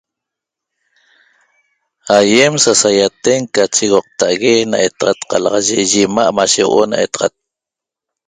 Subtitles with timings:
[2.17, 7.33] Aiem sasaiaten ca chigoqta'ague na etaxat qalaxaye yi ima' mashe huo'o na etaxat